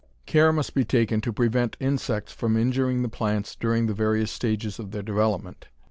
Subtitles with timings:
[0.25, 4.79] Care must be taken to prevent insects from injuring the plants during the various stages
[4.79, 5.67] of their development.